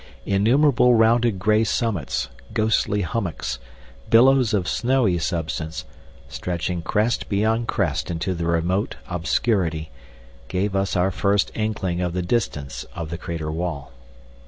Innumerable 0.25 0.95
rounded 0.95 1.37
grey 1.37 1.63
summits, 1.63 2.29
ghostly 2.55 3.03
hummocks, 3.03 3.59
billows 4.09 4.51
of 4.51 4.67
snowy 4.67 5.19
substance, 5.19 5.85
stretching 6.27 6.81
crest 6.81 7.29
beyond 7.29 7.67
crest 7.67 8.09
into 8.09 8.33
the 8.33 8.47
remote 8.47 8.95
obscurity, 9.07 9.91
gave 10.47 10.75
us 10.75 10.95
our 10.95 11.11
first 11.11 11.51
inkling 11.53 12.01
of 12.01 12.13
the 12.13 12.23
distance 12.23 12.83
of 12.95 13.11
the 13.11 13.17
crater 13.19 13.51
wall. 13.51 13.91